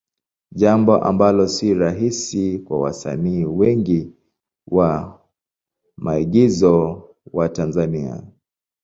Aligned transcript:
Jambo 0.51 0.97
ambalo 1.03 1.47
sio 1.47 1.77
rahisi 1.79 2.59
kwa 2.59 2.79
wasanii 2.79 3.45
wengi 3.45 4.11
wa 4.67 5.21
maigizo 5.97 7.09
wa 7.33 7.49
Tanzania. 7.49 8.23